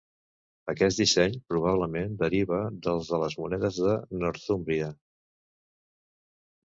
[0.71, 3.93] Aquest disseny probablement deriva del de les monedes de
[4.25, 4.89] Northúmbria.